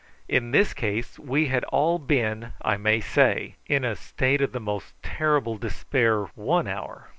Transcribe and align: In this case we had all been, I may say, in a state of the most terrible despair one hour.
In 0.27 0.49
this 0.49 0.73
case 0.73 1.19
we 1.19 1.49
had 1.49 1.63
all 1.65 1.99
been, 1.99 2.53
I 2.63 2.75
may 2.75 3.01
say, 3.01 3.57
in 3.67 3.85
a 3.85 3.95
state 3.95 4.41
of 4.41 4.51
the 4.51 4.59
most 4.59 4.95
terrible 5.03 5.57
despair 5.59 6.21
one 6.33 6.67
hour. 6.67 7.09